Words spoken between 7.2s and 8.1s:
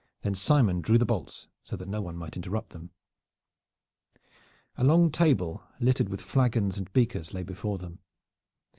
lay before them.